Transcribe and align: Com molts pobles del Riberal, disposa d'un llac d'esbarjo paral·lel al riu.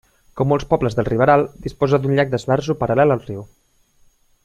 Com 0.39 0.47
molts 0.51 0.63
pobles 0.71 0.95
del 0.99 1.07
Riberal, 1.09 1.45
disposa 1.67 2.01
d'un 2.05 2.17
llac 2.21 2.33
d'esbarjo 2.35 2.77
paral·lel 2.85 3.17
al 3.19 3.23
riu. 3.29 3.45